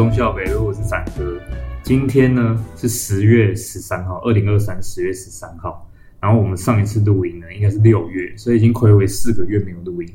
[0.00, 1.38] 中校北路，我是展哥。
[1.82, 5.86] 今天呢是十月十三号，二零二三十月十三号。
[6.18, 10.08] 然后我们上一次录音呢，应该是六月，所以已经睽违四个月没有录音。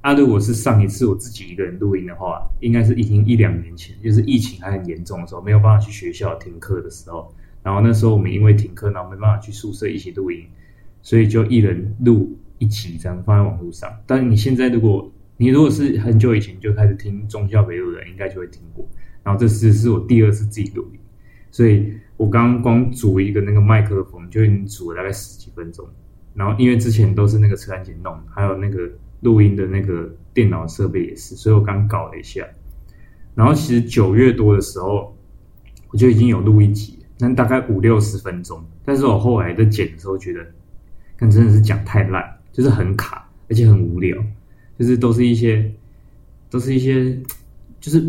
[0.00, 7.30] 啊，如果是上一次我自己一个人录音的话，应该是已经一两年前，就是疫情还很严重的时候，没有办法去学校停课的时候。
[7.62, 10.46] 然后那时候我们因为停课，然后没办法去宿舍一起录音，
[11.02, 13.92] 所以就一人录一集这样放在网络上。
[14.06, 18.88] 但你现在如果你如果是很久以前就开始听中校北路的，应该就会听过。
[19.26, 21.00] 然后这次是我第二次自己录音，
[21.50, 25.84] 所以我刚刚光组一个那个麦克风就已经组了大概十几分钟。
[26.32, 28.88] 然后因为之前都是那个车安姐弄，还有那个
[29.22, 32.46] 录音的那个电脑设备也是，所以我刚搞了一下。
[33.34, 35.12] 然后其实九月多的时候，
[35.88, 36.96] 我就已经有录一集。
[37.18, 40.46] 但大概五六十分钟，但是我后来在剪的时候觉得，
[41.18, 42.22] 但真的是讲太烂，
[42.52, 44.22] 就是很卡，而且很无聊，
[44.78, 45.68] 就是都是一些，
[46.50, 47.18] 都是一些，
[47.80, 48.06] 就是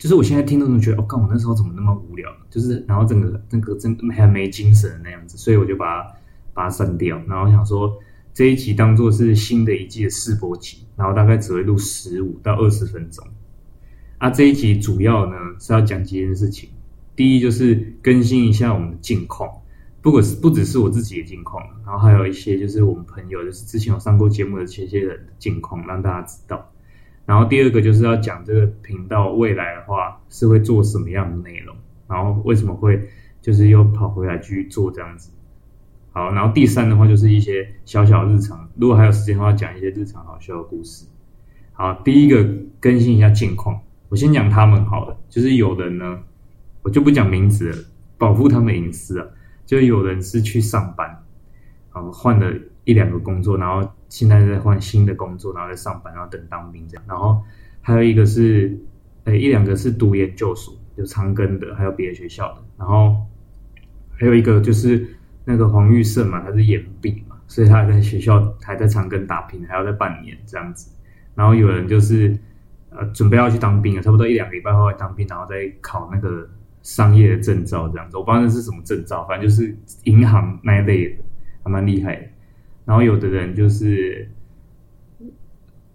[0.00, 6.12] 就是我现在听都觉得，哦，看我那时候怎么那么无聊，就是然后整个整个真还没精神那样子，所以我就把它
[6.54, 7.94] 把它删掉，然后想说
[8.32, 13.22] 这一集当做是新的一季的试播集，然后大概只会录十五到二十分钟，
[14.16, 16.70] 啊，这一集主要呢是要讲几件事情。
[17.14, 19.50] 第一就是更新一下我们的近况，
[20.00, 26.72] 不管是不只是我自己的近况，然后还有一些就是我们朋友，就是之前有上过节目的这些人的近况，让大家知道。
[27.30, 31.76] 然后第二个就是要讲这个频道未来的话是会做什么样的内容，
[32.08, 33.08] 然后为什么会
[33.40, 35.30] 就是又跑回来继续做这样子。
[36.10, 41.06] 好，然后第三的话就是一些小小日常，如果还有时间的话，讲一些日常好笑的故事。
[41.72, 42.44] 好，第一个
[42.80, 46.18] 更新一下近况，我先讲他们好了，就是有人呢。
[46.82, 47.76] 我就不讲名字了，
[48.18, 49.26] 保护他们隐私啊。
[49.64, 51.06] 就有人是去上班，
[51.94, 52.52] 然后换了
[52.84, 57.04] 一两个工作，然后现在在换新的工作，然后在上班，然后等当兵这样。
[57.06, 57.42] 然后
[57.80, 58.78] 还有一个是，
[59.24, 62.62] 诶，一两个是读研究所，有长庚的，还有别的学校的。
[62.78, 63.16] 然后
[64.16, 65.06] 还有一个就是
[65.44, 70.90] 那个黄玉胜嘛，他是研毕嘛，所以他还在学校还在长庚打拼，还要再半年这样子。
[71.34, 72.36] 然后有人就是
[72.90, 76.48] 呃准备要去当兵了，差不多一两个礼拜后来当兵，然后再考那个。
[76.82, 81.22] 商业的证照这样子，我不知道那是什么证照，反正就是银行那一类的，
[81.62, 82.22] 还蛮厉害的。
[82.84, 84.28] 然后有的人就是，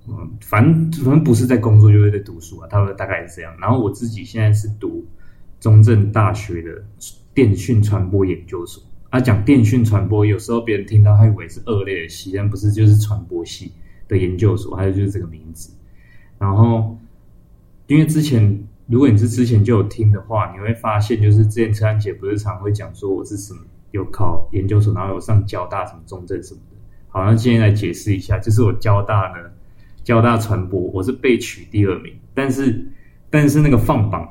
[0.08, 3.54] 嗯，反正反正不是在工作就是在读书啊，他们大概是这样。
[3.60, 5.06] 然后我自己现在是读
[5.60, 6.84] 中正大学的
[7.34, 13.72] 电讯传播研究所，啊，讲电讯传播，有时候别人听到还以为是二类的系，但不是，就是传播系
[14.08, 15.74] 的研究所，还有就是这个名字。
[16.38, 16.98] 然后
[17.88, 18.64] 因为之前。
[18.88, 23.60] 如果你是之前就有听的话，你会发现，就是之前车安姐不是常会讲说我是什么
[23.90, 26.75] 有考研究所，然后有上交大什么中正什么的。
[27.16, 29.50] 好，像今天来解释一下，就是我交大呢，
[30.04, 32.86] 交大传播，我是被取第二名，但是
[33.30, 34.30] 但是那个放榜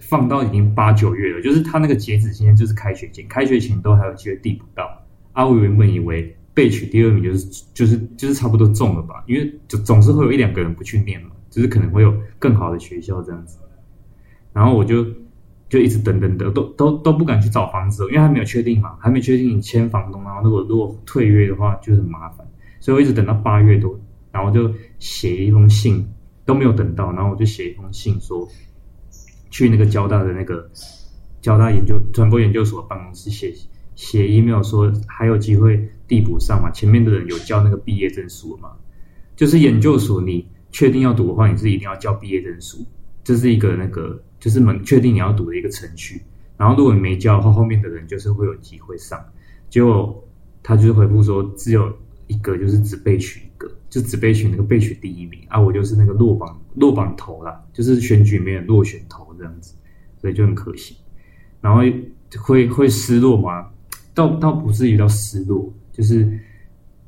[0.00, 5.00] 放到已经八九月了，就是他那个截止今天就是开学前，开学前都还有机会递补到。
[5.30, 11.28] 啊，我原本以为被取第二名就是就是就是差不多中了吧，因为就总是会有一两个人不去念嘛。
[11.50, 13.58] 就是可能会有更好的学校这样子，
[14.52, 15.06] 然后我就
[15.72, 22.46] 就一直等等等，都都都不敢去找房子，因为还没有确定嘛，还没确定你签房东，然后如果如果退约的话就很麻烦，
[22.78, 23.98] 所以我一直等到八月多，
[24.30, 26.06] 然后就写一封信
[26.44, 28.46] 都没有等到，然后我就写一封信说
[29.48, 30.70] 去那个交大的那个
[31.40, 33.50] 交大研究传播研究所办公室写
[33.94, 38.72] 写 email 说还有机会递补上嘛，前面的人有交那个毕业证书嘛，
[39.34, 40.46] 就是研究所你。
[40.74, 42.78] 确定要读的话，你是一定要交毕业证书，
[43.24, 46.22] 这是一个那个就是门确定你要读的一个程序。
[46.56, 49.18] 然后如果你没交的话，后面的人就是会有机会上。
[49.68, 50.22] 结果
[50.62, 51.92] 他就是回复说只有
[52.26, 59.74] 一个，就是只备取一个，就只备取那个备取第一名啊，我就是那个落榜落榜头啦，就是选举没有落选头这样子，
[60.20, 60.96] 所以就很可惜。
[61.60, 61.80] 然后
[62.38, 63.68] 会会失落吗？
[64.14, 66.38] 倒倒不至于到失落，就是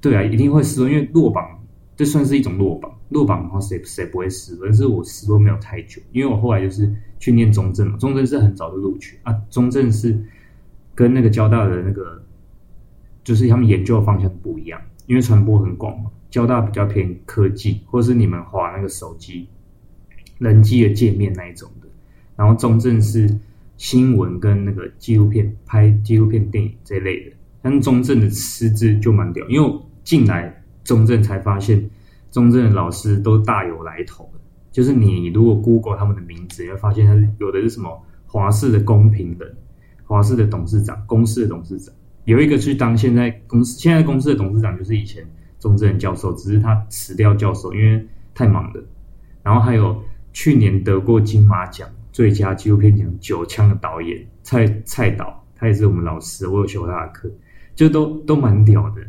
[0.00, 1.53] 对啊，一定会失落，因为落榜
[1.96, 2.90] 这算是一种落榜。
[3.10, 4.66] 落榜的话，谁谁不会失落？
[4.66, 9.32] 但是我失落没有太久，因为我后来就是去念中正嘛，中正是很早就录取啊。
[9.50, 10.18] 中正是
[10.94, 12.22] 跟那个交大的那个，
[13.22, 16.10] 就是他们研究的方向不一样，因为传播很广嘛。
[16.30, 19.46] 交大比较偏科技，或是你们划那个手机
[20.38, 21.86] 人机的界面那一种的。
[22.34, 23.32] 然后中正是
[23.76, 27.36] 新闻跟那个纪录片，拍纪录片电影这一类的。
[27.62, 31.90] 但是中正的师资就蛮屌，因为我进来中正才发现。
[32.30, 34.28] 中正的老师都大有来头，
[34.72, 39.56] 就是你如果 Google 他们的名字，你会发现他有的是什么华视的公平人，
[40.04, 41.94] 华视的董事长，公司的董事长，
[42.24, 45.24] 有一个去当现在公司现在公司的董事长，就是以前
[45.60, 48.04] 中正教授，只是他辞掉教授，因为
[48.34, 48.82] 太忙了。
[49.44, 49.96] 然后还有
[50.32, 57.30] 去年得过金马奖最佳纪录片奖九枪的导演蔡蔡导，他也是我们老师，我有修他的课，
[57.76, 59.02] 就都都蛮屌的。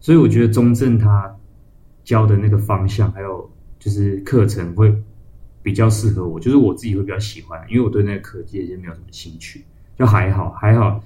[0.00, 1.36] 所以我觉得中正他
[2.04, 4.94] 教的那个方向，还有就是课程会
[5.62, 9.64] 比较适合我，就是我自己会比较喜欢，因为我对那个科技也没有什么兴趣，
[9.98, 11.02] 就还好还好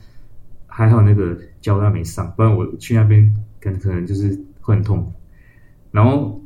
[0.66, 5.12] 还好那个交大没上，不然我去那边可能可能就是会很痛苦。
[5.90, 6.40] 然后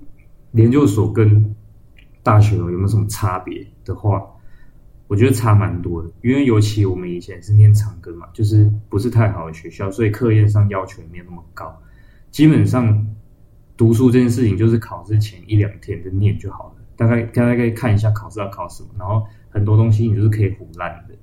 [0.52, 1.54] 研究所跟
[2.22, 4.24] 大学有没有什么差别的话，
[5.06, 11.80] 我觉得差蛮多的，因为尤其我们以前是念长庚嘛，就是不是太好的学校，所以课业上要求也没有那么高。
[12.36, 13.06] 基本上
[13.78, 21.14] 读书这件事情就是考试前一两天的念就好了，大概大概可以看一下考试要考什么，然后很多东西你就是可以唬烂的，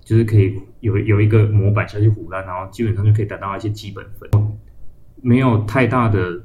[0.00, 4.30] 就是可以有有一个模板下去唬烂，然后基本上就可以达到一些基本分，
[5.16, 6.42] 没有太大的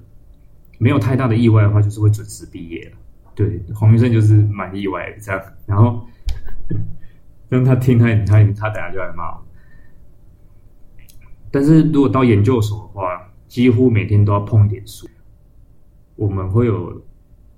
[0.77, 2.97] 没有太大的意外的话，就是会准时毕业了。
[3.33, 6.06] 对，黄明生就是蛮意外的这样，然后。
[7.47, 9.41] 让他听他他他等下就来骂我。
[11.50, 15.07] 但是如果到研究所的话，几乎每天都要碰一点书。
[16.15, 17.01] 我们会有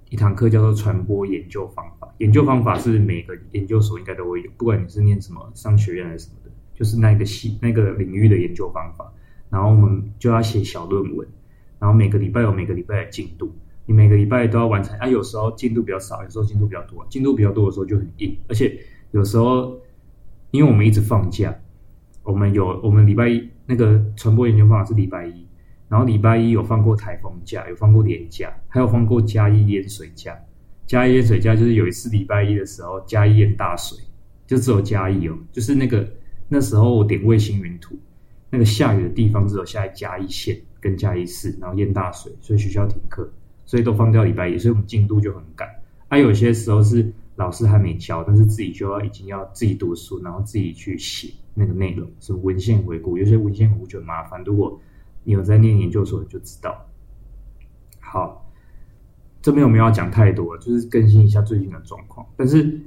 [0.09, 9.11] 一堂课叫做传播研究方法，研究方法是每个研究所应该都会有，不管你是念什么商学院还是什么的，就是那个系那个领域的研究方法。
[9.49, 11.27] 然后我们就要写小论文，
[11.79, 13.51] 然后每个礼拜有每个礼拜的进度，
[13.85, 14.97] 你每个礼拜都要完成。
[14.99, 17.05] 啊，有时候进度比较少，有时候进度比较多。
[17.09, 18.79] 进度比较多的时候就很硬，而且。
[19.11, 19.75] 有时候，
[20.51, 21.51] 因为我们一直放假，
[22.21, 25.47] 我们有我们礼拜一那个传播研究方法是礼拜一，
[25.89, 30.39] 然后礼拜一有放过台风假，有放过年假，还有放过嘉义淹水假。
[30.87, 33.97] 嘉义淹水假就是有一次礼拜一的时候，嘉义淹大水，
[34.47, 36.07] 就只有嘉义哦，就是那个
[36.47, 37.97] 那时候我点卫星云图，
[38.49, 43.29] 那个下雨的地方只有下在嘉义县跟嘉义市，然后淹大水，所以学校停课，
[43.65, 45.67] 所以都放掉礼拜一，所以我们进度就很赶。
[46.07, 47.11] 还、啊、有些时候是。
[47.35, 54.43] 老师还没教，但是自己就要已经要自己读书，然后自己去写那个内容，什么文献回顾，有些文献回顾就很麻烦。
[54.43, 54.77] 如果
[55.23, 56.85] 你有在念研究所，就知道。
[57.99, 58.49] 好，
[59.41, 62.25] 这边我们要讲太多，就是更新一下最近的状况。
[62.35, 62.79] 但是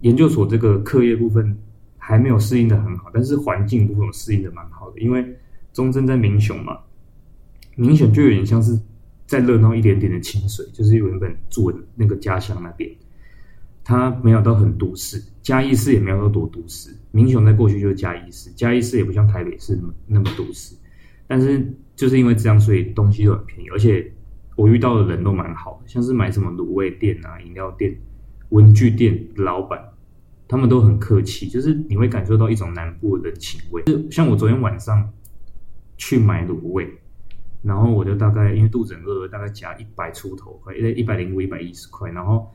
[0.00, 1.56] 研究所这个课业部分
[1.98, 5.36] 还没有适应的很好，但是环境部分有适应的蛮好的，因为
[5.72, 6.78] 中正在民雄嘛，
[7.76, 8.78] 民雄就有点像是
[9.26, 12.90] 再热闹一点点的清水，就是原本住的那个家乡那边。
[13.86, 16.96] 它没有到很都市，嘉义市也没有到多都市。
[17.10, 20.74] 民雄在过去就是嘉义市，嘉义市也不像台北市那么那么都市。
[21.26, 21.64] 但是
[21.96, 24.12] 就是因为这样，所以东西都很便宜，而且
[24.56, 27.96] 我遇到的人都蛮好的，像是买什么卤味店啊、饮料店、
[28.50, 29.82] 文具店老板，
[30.46, 33.82] 他们都很客气，就是你会感受到一种南部的人情味。
[33.84, 35.08] 就像我昨天晚上
[35.96, 36.88] 去买卤味，
[37.62, 42.50] 然后我就大概因为肚子很饿，大概加一百出头块，一百零五、一百一十块，然后。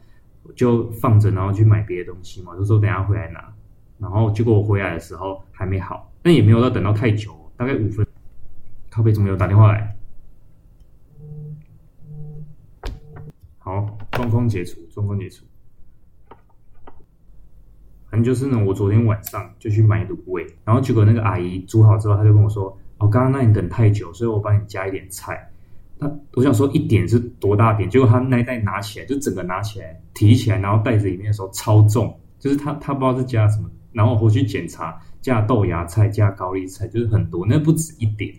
[0.56, 2.56] 就放着，然后去买别的东西嘛。
[2.56, 3.54] 就说等下回来拿，
[4.00, 8.08] 然后结果我回来的时候还没好，但也没有要等到太久，大概五分。
[8.90, 9.96] 咖啡怎么有打电话来？
[13.58, 15.46] 好，状况解除，状况解除。
[18.10, 25.48] 反正就是呢，我昨天晚上就去买卤味，然后结果那个阿姨煮好之后，她就跟我说：“哦，刚刚那你等太久，所以我帮你加一点菜。”
[26.00, 27.90] 他我想说一点是多大点？
[27.90, 38.34] 结果他那一袋拿起来就整个拿起来提起来，然后袋子里面的时候超重，就是他他不知道是加什么，然后回去检查加豆芽菜加高丽菜就是很多，那不止一点，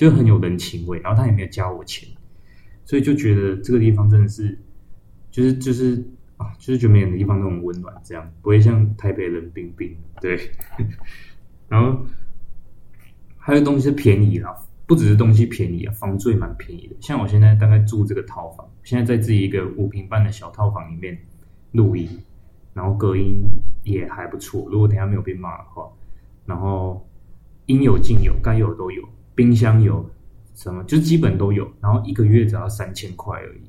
[0.00, 0.98] 就很有人情味。
[1.00, 2.08] 然后他也没有加我钱，
[2.86, 4.58] 所以就觉得这个地方真的是，
[5.30, 6.02] 就是就是
[6.38, 9.94] 啊，就是觉得没有的地方那种温暖，这样不会像台北冷冰冰。
[10.18, 10.50] 对，
[11.68, 12.02] 然后
[13.36, 14.56] 还有东西是便宜啦。
[14.86, 16.96] 不只是东西便宜啊，房租也蛮便宜的。
[16.98, 21.16] 像我现在大概住这个套房，现在在自己一个五坪半的小套房里面
[21.72, 22.08] 录音，
[22.72, 23.44] 然后隔音
[23.84, 24.66] 也还不错。
[24.70, 25.88] 如果等下没有被骂的话，
[26.44, 27.06] 然后
[27.66, 30.08] 应有尽有，该有的都有，冰箱有
[30.54, 31.70] 什么就基本都有。
[31.80, 33.62] 然后一个月只要三千块而已，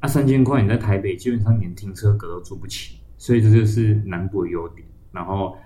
[0.00, 4.86] 啊，三千块你在台北基本上连停车格都租不起，所以这就是南部的优点。
[5.10, 5.56] 然后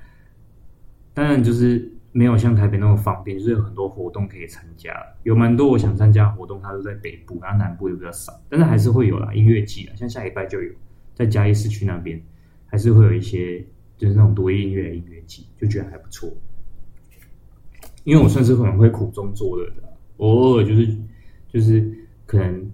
[1.14, 1.92] 当然就是。
[2.12, 4.90] 没有像台北那么方便，就是有很多活动可以参加，
[5.24, 10.72] 有蛮多我想参加的活动，它都在北部，然后南部也比较少，但是还是会有啦，音乐季啊，像下礼拜就有，
[11.14, 12.18] 在嘉义市区那边，
[12.64, 13.62] 还是会有一些
[13.98, 16.32] 就是那种独立音乐的音乐季，就觉得还不错。
[18.06, 19.82] 因为我算是可能会苦中作乐的，
[20.16, 20.96] 偶尔就是
[21.46, 21.86] 就是
[22.24, 22.70] 可能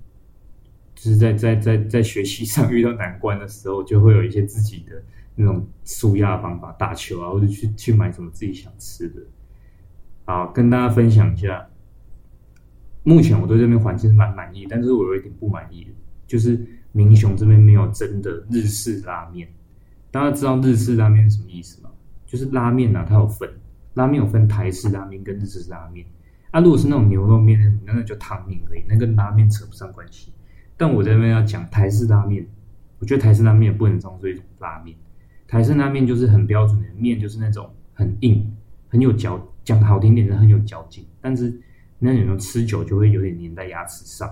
[0.95, 5.03] 就是在在在在学习上遇到难关的时候，就会有一些自己的。
[5.35, 9.23] 那种舒压方法，打球啊，或者去去买什么自己想吃的。
[10.27, 11.67] 好，跟大家分享一下。
[13.03, 15.91] 目前我对这边环境是蛮满意，但是我有一点不满意的，
[16.27, 16.61] 就是
[16.93, 19.49] 明雄这边没有真的日式拉面。
[20.11, 21.89] 大家知道日式拉面是什么意思吗？
[22.27, 23.49] 就是拉面啊，它有分，
[23.95, 26.07] 拉面有分台式拉面跟日式拉面。
[26.51, 30.33] 啊，如果是那种牛肉面那种，那个就汤面而已，那跟拉面扯不上关系。
[30.77, 32.47] 但我这边要讲台式拉面，
[32.99, 34.97] 我觉得台式拉面也不能当做一种拉面。
[35.49, 38.55] 台式拉面就是很标准的面，就是那种很硬、
[38.89, 41.59] 很有嚼，讲好听点是很有嚼劲，但是
[41.99, 44.31] 那种吃久就会有点粘在牙齿上。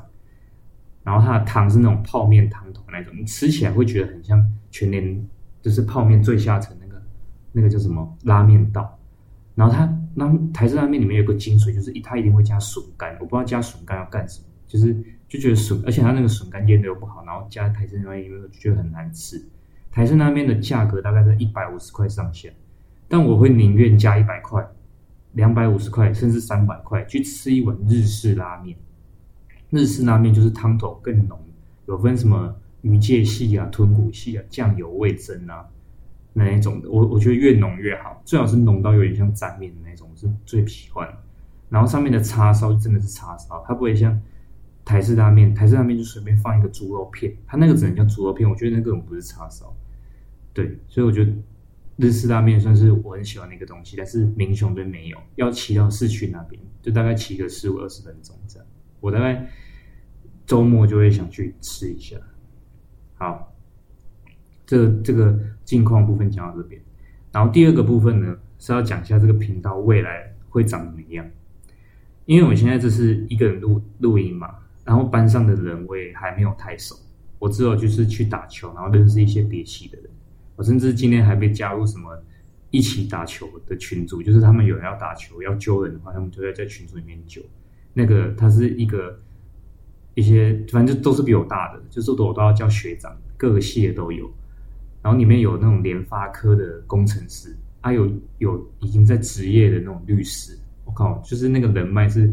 [1.03, 5.27] 然后它的汤是那种泡面汤头那种，你吃起来会觉得很像全联，
[5.63, 7.03] 就是泡面最下层那个
[7.53, 8.99] 那个叫什么拉面道。
[9.55, 14.95] 然后它那台式拉面里面有个精髓，就是一它一定会加笋干，我不知道加笋干要干什么，就是
[15.29, 19.43] 就觉得笋，而且它那个笋干腌的又不好，然后加台式拉面里面就觉得很难吃。
[19.91, 22.49] 台式拉面的价格大概在一百五十块上下，
[23.09, 24.65] 但我会宁愿加一百块、
[25.33, 28.77] 两百五十块，甚至三百块去吃一碗日式拉面。
[29.71, 31.39] 日式拉面就是汤头更浓，
[31.87, 35.65] 有分什么鱼介系啊、豚骨系啊、酱油味噌啊
[36.33, 36.91] 那一种的。
[36.91, 41.09] 我我觉得越浓越好，最好是浓到有点像沾面的那种，是最喜欢。
[41.69, 44.21] 然后上面的叉烧真的是叉烧，它不会像
[44.85, 48.49] 台式拉面，台式拉面就随便放一个猪肉片，它那个只能叫猪肉片。
[48.49, 49.75] 我觉得那根本不是叉烧。
[50.53, 51.33] 对，所以我觉得
[51.97, 58.67] 日式拉面算是我很喜欢的一个东西，但是民雄这边没有，要骑到市区那边，就大概骑个十五二十分钟这样。
[58.99, 59.49] 我大概
[60.45, 62.17] 周末就会想去吃一下。
[63.15, 63.55] 好，
[64.67, 65.39] 这个这个
[65.71, 66.83] 近况部分讲到这边，
[67.31, 71.25] 然后第二个部分呢是要讲一下这个频道未来会长怎么样。
[72.25, 74.53] 因为我现在这是一个人录录音嘛，
[74.85, 76.97] 然后班上的人我也还没有太熟，
[77.39, 80.11] 我只有就是去打球，然后认识一些别系的人。
[80.57, 82.21] 我甚至今天还被加入什么
[82.73, 87.41] 一起打球的群组，就是他们有人要打球要揪人的话，他们就会在群组里面揪。
[87.95, 89.21] 那个他是一个
[90.15, 94.29] 一些反正都是比我大的，就是我都要叫学长，各个系的都有。
[95.03, 100.59] 然后里面有那种联发科的工程师，还、有有已经在职业的那种律师。
[100.85, 102.33] 我靠，就是那个人脉是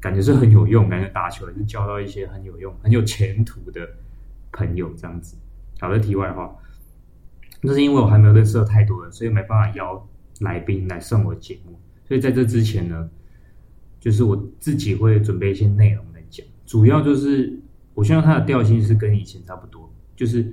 [0.00, 3.88] 感觉是很有用，感觉打球也是交到一些很有用、很有前途的
[4.52, 5.36] 朋友这样子。
[5.78, 6.54] 好的，题外话。
[7.60, 10.08] 那是因为我还没有认识到太多人，所以没办法邀
[10.40, 11.78] 来宾来上我的节目。
[12.08, 13.08] 所以在这之前呢，
[14.00, 17.60] 就是我自己会准备一些内容来讲，主要就是
[17.92, 20.50] 我希望它的调性是跟以前差不多，就是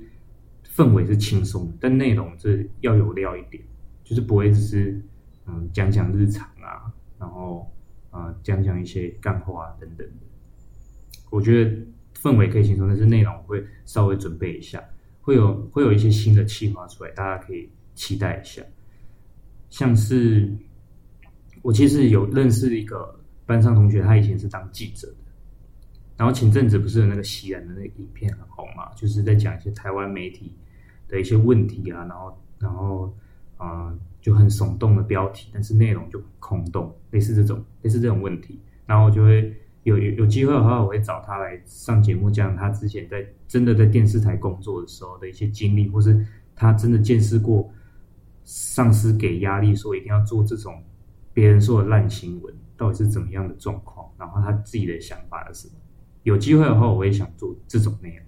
[0.78, 3.60] 氛围是轻松的，但内容是要有料一点，
[4.04, 5.02] 就是不会只是
[5.46, 6.86] 嗯讲讲日常啊，
[7.18, 7.68] 然后
[8.10, 10.12] 啊讲讲一些干话啊等等的。
[11.30, 11.76] 我觉得
[12.14, 14.80] 氛围可以轻松，但是内容会稍微准备一下。
[15.20, 18.62] 会有会有一些新的企划出来，大家可以期待一下。
[19.68, 20.48] 像是
[21.60, 25.14] 我其实有认识一个班上同学，他以前是当记者的。
[26.16, 30.56] 然后前阵子不是有那个西安的那个影片很红嘛，就是在讲一些台湾媒体
[31.08, 33.12] 的一些问题啊，然后然后
[33.56, 39.54] 啊、呃、就很耸动的标题，但是内容就很空洞，类似这种类似这种问题，然后我就会。
[39.84, 47.72] 有有有机会的话，我会找他来上节目，讲他之前在真的在电视台工作的时候的一些经历，或是他真的见识过
[48.44, 50.82] 上司给压力，说一定要做这种
[51.32, 55.74] 别人说的烂新闻，到底是怎么样的状况，然后他自己的想法是什么。
[56.24, 58.26] 有机会的话，我也想做这种内容，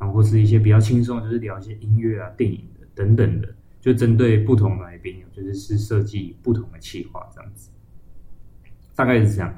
[0.00, 7.70] 然后或是一些比较轻松，就是聊一些音乐啊、电影的等等的，就针对不同来宾，就是是设计不同的企划这样子，
[8.96, 9.54] 大概是这样。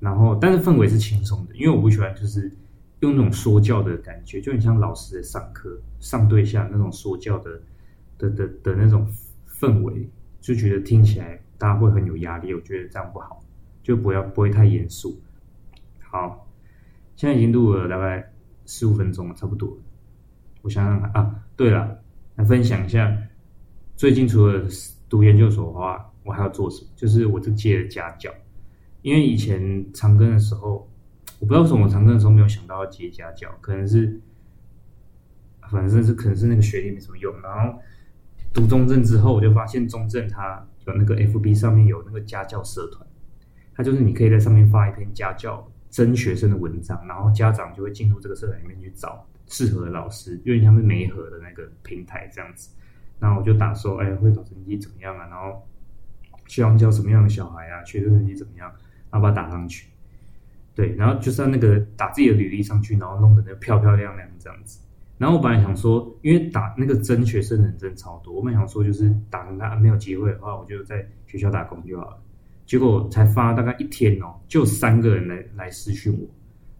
[0.00, 2.52] 然后，但是氛围是轻松的，因为我不喜欢就是
[3.00, 7.58] 用那种说教的感觉，就很像老师在上课上对下那种说教的
[8.18, 9.10] 的的的那种
[9.48, 10.06] 氛围，
[10.42, 12.52] 就觉得听起来大家会很有压力。
[12.52, 13.42] 我觉得这样不好，
[13.82, 15.18] 就不要不会太严肃。
[16.02, 16.46] 好，
[17.16, 18.30] 现在已经录了大概
[18.66, 19.76] 十五分钟了，差不多。
[20.62, 21.98] 我想想看啊，对了，
[22.36, 23.16] 来分享一下，
[23.96, 24.64] 最近除了
[25.08, 26.88] 读研究所的话，我还要做什么？
[26.96, 28.30] 就是我这接的家教。
[29.02, 30.88] 因为以前长庚的时候，
[31.38, 34.18] 我不知道为什么我长庚的时候没有想到要接家教，可能是，
[35.70, 37.34] 反正是可能是那个学历没什么用。
[37.42, 37.78] 然后
[38.54, 43.06] 读中正之后，我就发现中正它有那个 FB 上面有那个家教社团，
[43.74, 52.68] 它就是你可以在上面发一篇家教真学生的文章，然后家长就会进入这个社团里面去找适合的老师，因为他们媒合的那个平台这样子。
[53.20, 55.28] 然后我就打说，哎，会考成绩怎么样啊？
[55.28, 55.64] 然后
[56.48, 57.84] 希望教什么样的小孩啊？
[57.84, 58.68] 学生成绩怎么样？
[59.08, 59.86] 然后把它打上去，
[60.74, 64.80] 对，然后就是那个打自己的履历上去，然后弄得那漂漂亮亮这样子。
[65.16, 72.18] 然后我本来想说，因为打那个真学生的人真超多，我本来想说就是打跟他没有机会的话，我就在学校打工就好了。
[72.66, 76.26] 结果才发大概一天哦，就三个人来来私讯我，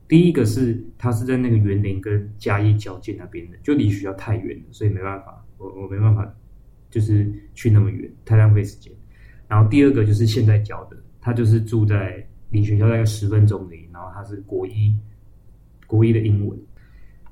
[0.09, 6.27] 第一个是他是在那个园林跟嘉义交界那边的，就离学校太远了，所以没办法，我我没办法，
[6.91, 8.93] 就是去那么远，太浪费时间。
[9.47, 14.97] 然后第二个就是现在教的，他就是住在离学校大概十分钟里，然后他是国一，
[15.87, 16.59] 国一的英文，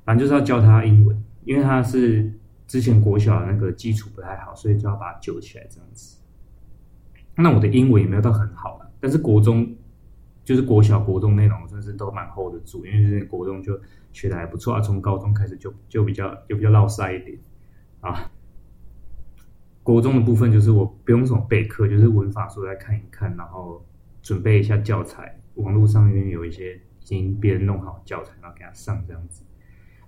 [0.04, 2.30] 反正就是要教他英文，因为他是
[2.66, 6.18] 之前国小的那个基础不太好，所以就要把他救起来这样子。
[7.34, 9.74] 那我的英文也没有到很好了，但是国中
[10.44, 13.80] 就是国小、国中内容算是都蛮 hold 得住，因为是国中就
[14.12, 17.38] 学的还不错啊，从高中开始就就比较就比较落赛一点
[18.00, 18.30] 啊。
[19.82, 23.84] 国中的部分就是我不用什么备课，就是文法书来看一看，然后
[24.22, 29.42] 准备一下教材，网络上面有一些已经别人弄好教材，然后给他上这样子。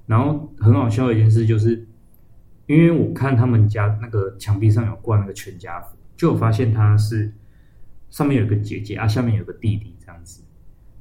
[0.07, 1.89] 然后很好笑的一件事就是，
[2.67, 5.97] 因为我看他们家那个墙壁上有挂那个全家福。
[6.17, 7.33] 就我发现他是
[8.11, 10.43] 上面有个姐姐啊，下面有个弟弟这样子。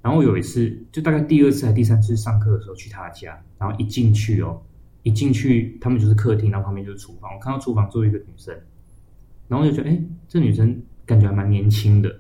[0.02, 4.62] 然后有一次，就大概第二次还第三次上课的时候去他家，然后一进去哦，
[5.04, 7.34] 一进去他们就是客厅，然后旁边就是厨房。
[7.34, 8.54] 我看到厨房坐一个女生，
[9.48, 12.14] 然后就觉得，哎，这女生感觉还蛮年轻的。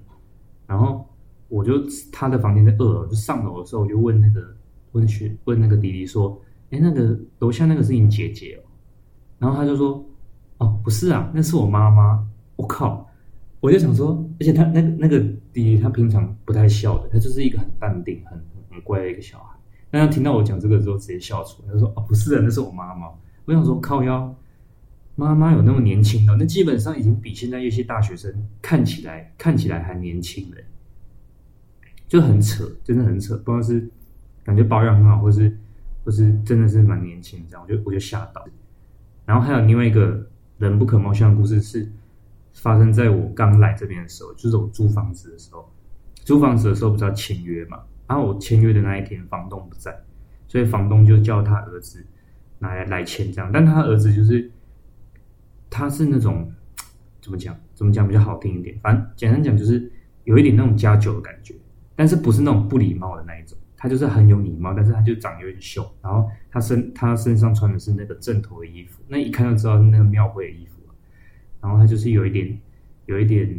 [0.66, 1.06] 然后
[1.50, 1.74] 我就
[2.10, 4.56] 她的房间在二楼，就上楼的时候我就问那个
[4.94, 8.64] 问学问那个弟弟说，哎，那个楼下那个是你姐姐哦？
[9.40, 10.06] 然后他就说，
[10.60, 12.26] 哦，不是啊，那是我妈妈。
[12.64, 13.10] 我靠！
[13.60, 15.20] 我就想说，而且他那个那个
[15.52, 18.42] 弟弟，他平常不太笑的，他就是一个很淡定、很
[18.72, 19.58] 很乖的一个小孩。
[19.92, 23.08] 但他听到我讲这个之后，直接笑出来，他说：“哦，不是的，那是我妈妈。”
[23.44, 24.34] 我想说，靠腰，
[25.16, 26.34] 妈妈有那么年轻的？
[26.38, 30.58] 那基本上已经比现在一些大学生看起来看起来还年轻了，
[32.08, 33.36] 就很扯，真的很扯。
[33.40, 33.90] 不知道是
[34.46, 35.58] 感觉保养很好，或是
[36.06, 38.46] 或是真的是蛮年轻这样，我就我就吓到。
[39.26, 40.26] 然后还有另外一个
[40.58, 41.92] 人不可貌相的故事是。
[42.54, 45.70] 发生在我刚来这边的时候，就是我租房子的时候。
[46.24, 47.82] 租房子的时候不是要签约嘛？
[48.08, 49.94] 然后我签约的那一天，房东不在，
[50.48, 52.06] 所以房东就叫他儿子
[52.60, 53.50] 来来签这样。
[53.52, 54.50] 但他儿子就是，
[55.70, 56.50] 他是那种
[57.22, 57.54] 怎么讲？
[57.74, 58.80] 怎么讲比较好听一点？
[58.82, 59.92] 反正简单讲就是
[60.24, 61.54] 有一点那种家酒的感觉，
[61.96, 63.58] 但是不是那种不礼貌的那一种。
[63.76, 65.86] 他就是很有礼貌，但是他就长得有点凶。
[66.02, 70.73] 然后他身他身上穿的是那个正头的衣服，那一看就知道是那个庙会的衣服。
[71.64, 72.60] 然后他就是有一点，
[73.06, 73.58] 有一点，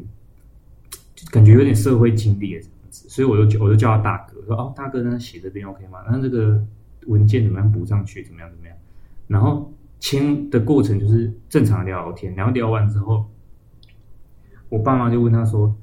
[1.31, 6.01] 感觉有点社会经历的样子，所以我就我就叫他大哥，说哦，大哥，那写这边 OK 吗？
[6.07, 6.63] 那这个
[7.07, 8.23] 文件怎么样补上去？
[8.23, 8.51] 怎么样？
[8.51, 8.77] 怎么样？
[9.27, 13.25] 然后签的过程就是正常聊天，然后聊完之后，
[14.69, 15.75] 我爸妈就问他说：“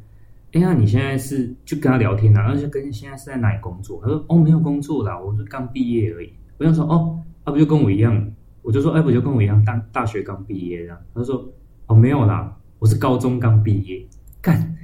[0.53, 2.43] 哎呀，你现在是就跟他聊天啊？
[2.49, 8.31] 而且跟现在是在哪里工作？”他说：“哦，没有工作啦，我是刚毕业而已。”我想说：“哦，啊不就跟我一样？”
[8.61, 11.51] 我就说：“哎，不就跟我一样，大大学刚毕业这样。”他说。
[11.91, 14.01] 哦，没有啦，我是高中刚毕业。
[14.41, 14.77] 干，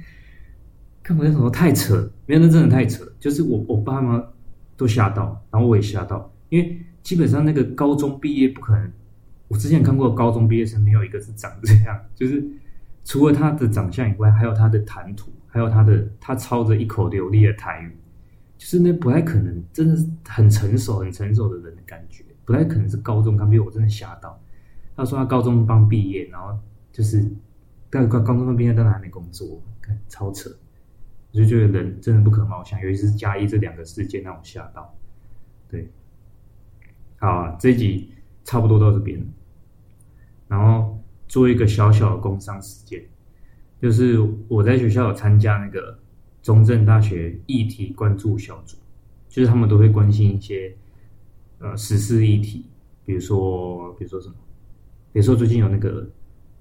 [1.02, 3.02] 干我那时候太扯，没有，那真的太扯。
[3.18, 4.22] 就是我我爸妈
[4.76, 8.92] 都吓到，然后我也吓到，因为基本上那个高中毕业不可能。
[9.48, 12.46] 我之前看过高中毕业生，没有一个是长这样，就是
[13.06, 17.96] 除了他的长相以外，还有他的谈吐，还有他的他操着一口流利的台语，
[18.58, 23.60] 就是那不太可能，真的是很成熟、很成熟的人的感觉，不太可能是高中刚毕业。
[23.60, 24.38] 我真的吓到。
[24.94, 26.54] 他说他高中刚毕业，然后。
[26.98, 27.24] 就是，
[27.88, 30.50] 刚刚高中毕业，但是还没工作，看超扯，
[31.30, 34.92] 我就觉得人真的不可貌相，尤其是加一这两个事件让我吓到。
[35.70, 35.88] 对，
[37.20, 38.10] 好啊，这集
[38.42, 39.24] 差不多到这边，
[40.48, 43.00] 然后做一个小小的工商时间，
[43.80, 45.96] 就是我在学校有参加那个
[46.42, 48.76] 中正大学议题关注小组，
[49.28, 50.74] 就是他们都会关心一些
[51.60, 52.64] 呃时事议题，
[53.06, 54.34] 比如说比如说什么，
[55.12, 56.04] 比如说最近有那个。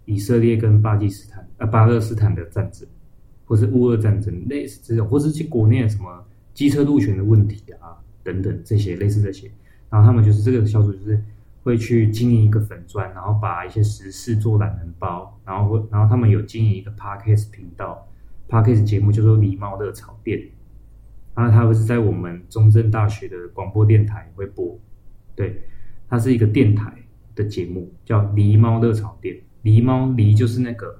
[0.08, 2.88] 以色列跟巴基斯坦、呃巴勒斯坦的战争，
[3.46, 9.52] 或是乌俄战争，类似这种，或是去国内什么机车路权的问题啊，等等这些类似这些，
[9.90, 11.22] 然后他们就是这个小组，就是
[11.62, 18.08] 会去经营一个粉专，然后把一些时事做懒人包，然后会然后他们有经营一个 Podcast 频道
[18.48, 20.42] ，Podcast 节目叫做梨猫热炒店，
[21.36, 24.80] 然后它不是在我们中正大学的广播电台会播，
[25.36, 25.62] 对，
[26.08, 26.94] 它是一个电台
[27.36, 29.38] 的节目，叫狸猫热炒店。
[29.68, 30.98] 狸猫狸就是那个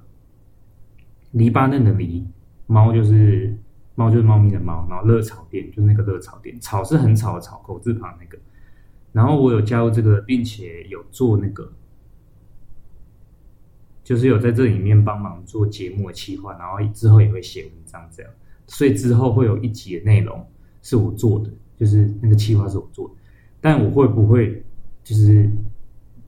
[1.30, 2.26] 黎巴嫩的黎，
[2.66, 3.56] 猫就是
[3.94, 8.36] 猫就是猫咪的猫，然后热炒店就是那个热炒店，炒是很吵的炒，口字旁那个。
[9.10, 11.72] 然后我有加入这个，并且有做那个，
[14.04, 18.30] 就是有在这里面帮忙做节目的企划，然后之后也会写文章这样。
[18.66, 20.46] 所以之后会有一集的内容
[20.82, 23.14] 是我做的，就是那个企划是我做的，
[23.62, 24.62] 但我会不会
[25.02, 25.50] 就是？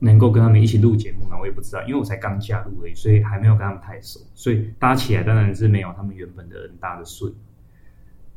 [0.01, 7.33] 能够跟他们一起录节目呢，我也不知道，因为我才刚加入而已，所以还没有跟他们太熟，所以搭起来当然是没有他们原本的人搭的顺。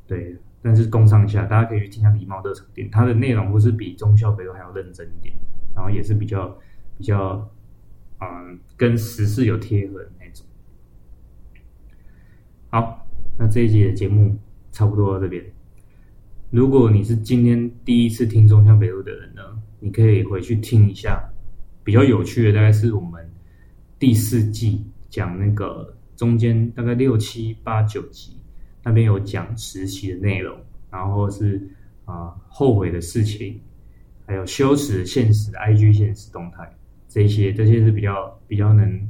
[0.06, 5.34] 对，但是供上下，大家可以去听一下梨猫热炒店，它的内容不是比忠孝北路还要认真一点，
[5.73, 6.49] 然后也是比较
[6.97, 7.49] 比较，
[8.19, 10.45] 嗯，跟时事有贴合的那种。
[12.69, 14.38] 好，那这一集的节目
[14.71, 15.43] 差不多到这边。
[16.49, 19.41] 如果你是今天第一次听忠孝北路的人呢，
[19.80, 21.23] 你可以回去听一下，
[21.84, 23.30] 比较有趣的大概是我们
[24.00, 28.38] 第四季讲那个中间大概六七八九集。
[28.86, 30.58] 那边有讲实习的内容，
[30.91, 31.62] 然后是
[32.04, 33.58] 啊、后悔的事情，
[34.26, 36.69] 还有羞耻的现实 IG 现实动态，
[37.08, 39.08] 这些这些是比较比较能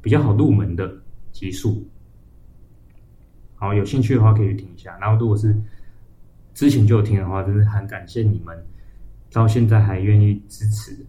[0.00, 0.88] 比较好入门的
[1.32, 1.84] 集数。
[3.56, 4.96] 好，有兴趣的话可以去听一下。
[5.00, 5.60] 然后如果是
[6.54, 8.56] 之前就有听的话，真的很感谢你们
[9.32, 11.04] 到现在还愿意支持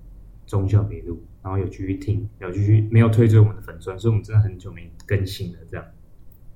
[0.48, 5.86] 忠孝北路，然后有继续听，有继续没有退追我们的粉钻，所以我们真的很久没更新了，这样。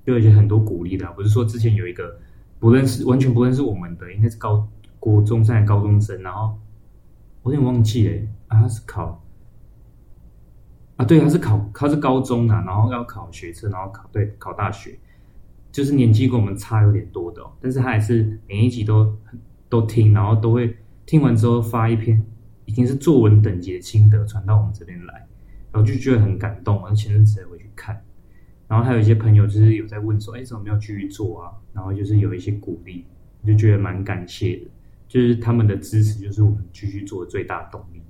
[0.04, 2.18] 就有一些很多鼓励的，不是说之前有一个
[2.58, 6.58] 不认识、完全不认识我们的，应该是高国中生、高中生，然后
[7.42, 9.22] 我有点忘记了啊，他是考
[10.96, 14.98] 啊，对，他是考，他是高中啊，然后要考学测，然后考对考大学，
[15.70, 19.16] 就是年纪跟我们差有点多的，但是他还是每一集都
[19.68, 20.76] 都听，然后都会
[21.06, 22.24] 听完之后发一篇
[22.72, 25.28] 已经是作文等级的心得传到我们这边来，
[25.70, 28.02] 然后就觉得很感动，然后前阵子才回去看。
[28.66, 31.52] 然后还有一些朋友就是有在问说，哎，怎么没有继续做啊？
[31.74, 33.04] 然后就是有一些鼓励，
[33.42, 34.62] 我就觉得蛮感谢的。
[35.06, 38.00] 就是他们的支持，就是我们继续做的最大动力。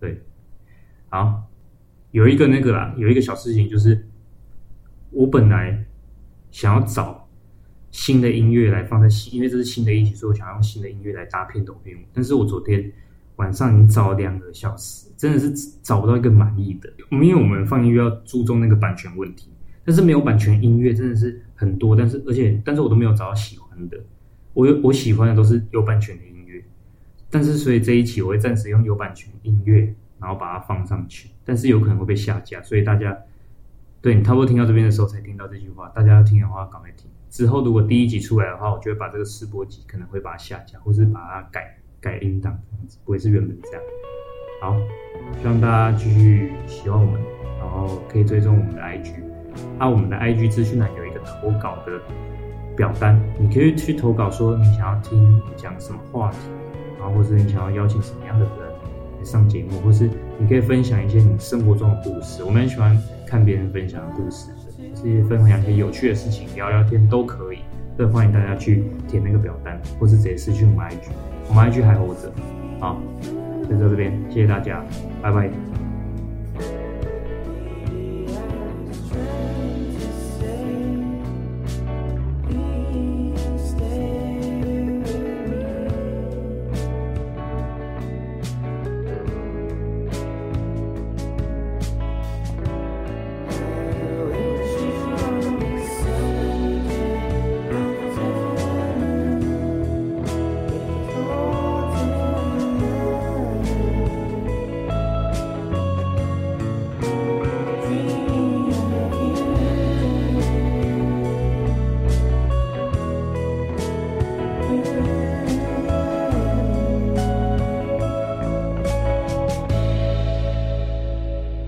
[0.00, 0.20] 对，
[1.08, 1.44] 好，
[2.10, 4.04] 有一个那个啦，有一个小事情就是，
[5.12, 5.84] 我本来
[6.50, 7.28] 想要找
[7.92, 11.96] 新的音乐来放在新，因为这是新的一集，所以我想要用新的音乐来搭片头片。
[12.12, 12.92] 但是我昨天
[13.36, 15.50] 晚上已经找了两个小时，真的是
[15.82, 16.92] 找不到一个满意的。
[17.10, 19.48] 因为我们放音乐要注重那个版权问题。
[19.84, 23.98] 但是没有版权音乐真的是很多，但是而且但是我都没有找到喜欢的，
[24.54, 26.62] 我有我喜欢的都是有版权的音乐，
[27.28, 33.18] 但是所以这一期我会暂时用有版权音乐，然后把它放上去，但是有可能会被下架，所以大家
[34.00, 37.10] 对你差不多听到这边的时候才听到这句话，大家要听的话赶快听。
[37.28, 43.82] 之后如果第一集出来的话，我就会把这个试播集可能会把它下架，或是把它改改音档这样子，不会是原本这样。
[44.60, 44.76] 好，
[45.40, 47.20] 希望大家继续喜欢我们，
[47.58, 49.12] 然后可以追踪我们的 IG。
[49.78, 52.00] 那、我们的 IG 资讯栏有一个投稿的
[52.76, 56.38] 表单，你可以去投稿，说你想要听讲什么话题，
[56.98, 58.52] 然后或是你想要邀请什么样的人
[59.18, 62.42] 来上节目，或是你可以分享一些你生活中的故事。
[62.42, 64.50] 我们很喜欢看别人分享的故事，
[64.94, 67.58] 这些分享一些有趣的事情，聊聊天都可以。
[67.96, 71.10] 所以欢迎大家去填那个表单，或是直接私讯我们 IG，
[71.48, 72.32] 我们爱去海猴子。
[72.80, 73.00] 好，
[73.68, 74.82] 就到这边，谢谢大家，
[75.20, 75.81] 拜拜。